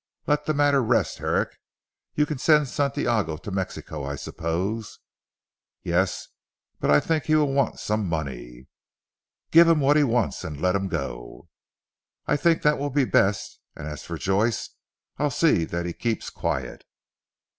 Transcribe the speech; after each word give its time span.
Let 0.25 0.47
the 0.47 0.55
matter 0.55 0.81
rest 0.81 1.19
Herrick. 1.19 1.59
You 2.15 2.25
can 2.25 2.39
send 2.39 2.67
Santiago 2.67 3.37
to 3.37 3.51
Mexico 3.51 4.03
I 4.03 4.15
suppose?" 4.15 4.97
"Yes, 5.83 6.27
but 6.79 6.89
I 6.89 6.99
think 6.99 7.25
he 7.25 7.35
will 7.35 7.53
want 7.53 7.79
some 7.79 8.09
money." 8.09 8.65
"Give 9.51 9.67
him 9.67 9.79
what 9.79 9.97
he 9.97 10.03
wants 10.03 10.43
and 10.43 10.59
let 10.59 10.73
him 10.73 10.87
go." 10.87 11.49
"I 12.25 12.35
think 12.35 12.63
that 12.63 12.79
will 12.79 12.89
be 12.89 13.05
best, 13.05 13.59
and 13.75 13.85
as 13.87 14.01
for 14.01 14.17
Joyce 14.17 14.71
I'll 15.19 15.29
see 15.29 15.65
that 15.65 15.85
he 15.85 15.93
keeps 15.93 16.31
quiet." 16.31 16.83